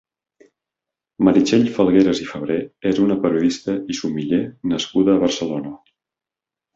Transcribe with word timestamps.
Meritxell 1.27 1.67
Falgueras 1.75 2.21
i 2.23 2.25
Febrer 2.31 2.57
és 2.91 3.01
una 3.03 3.17
periodista 3.25 3.75
i 3.95 3.99
sumiller 3.99 4.41
nascuda 4.73 5.15
a 5.17 5.23
Barcelona. 5.25 5.75